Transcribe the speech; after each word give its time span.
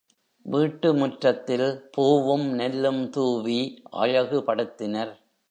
வீட்டு 0.45 0.93
முற்றத்தில் 0.93 1.65
பூவும் 1.91 2.47
நெல்லும் 2.53 3.09
தூவி 3.09 3.59
அழகுபடுத்தினர். 3.99 5.13